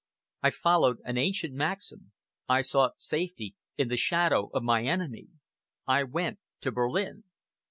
I 0.41 0.49
followed 0.49 0.97
an 1.05 1.19
ancient 1.19 1.53
maxim. 1.53 2.11
I 2.49 2.63
sought 2.63 2.99
safety 2.99 3.53
in 3.77 3.87
the 3.89 3.97
shadow 3.97 4.49
of 4.51 4.65
the 4.65 4.73
enemy. 4.89 5.27
I 5.85 6.05
went 6.05 6.39
to 6.61 6.71
Berlin." 6.71 7.25